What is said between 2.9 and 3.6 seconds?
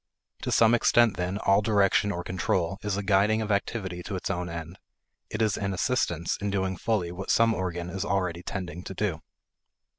a guiding of